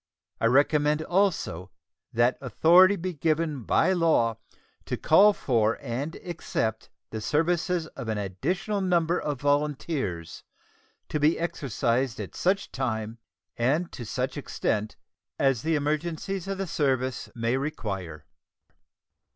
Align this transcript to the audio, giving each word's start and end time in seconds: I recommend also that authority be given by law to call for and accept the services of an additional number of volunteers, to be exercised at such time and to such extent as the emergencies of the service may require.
I 0.39 0.47
recommend 0.47 1.03
also 1.03 1.69
that 2.11 2.35
authority 2.41 2.95
be 2.95 3.13
given 3.13 3.61
by 3.65 3.93
law 3.93 4.39
to 4.85 4.97
call 4.97 5.31
for 5.31 5.77
and 5.79 6.15
accept 6.23 6.89
the 7.11 7.21
services 7.21 7.85
of 7.85 8.07
an 8.07 8.17
additional 8.17 8.81
number 8.81 9.19
of 9.21 9.39
volunteers, 9.41 10.43
to 11.09 11.19
be 11.19 11.37
exercised 11.37 12.19
at 12.19 12.33
such 12.35 12.71
time 12.71 13.19
and 13.55 13.91
to 13.91 14.03
such 14.03 14.37
extent 14.37 14.95
as 15.37 15.61
the 15.61 15.75
emergencies 15.75 16.47
of 16.47 16.57
the 16.57 16.65
service 16.65 17.29
may 17.35 17.55
require. 17.55 18.25